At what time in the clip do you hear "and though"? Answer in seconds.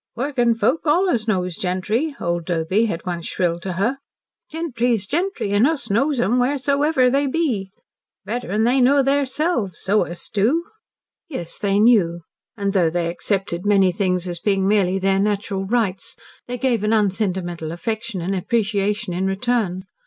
12.57-12.89